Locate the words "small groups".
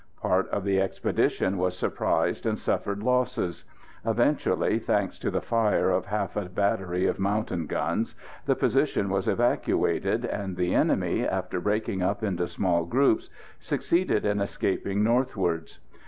12.47-13.29